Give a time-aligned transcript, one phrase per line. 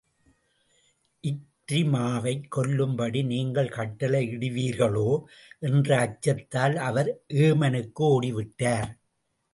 [1.23, 5.07] இக்ரிமாவைக் கொல்லும்படி நீங்கள் கட்டளையிடுவீர்களோ
[5.59, 7.11] என்ற அச்சத்தால், அவர்
[7.41, 8.91] ஏமனுக்கு ஓடி விட்டார்.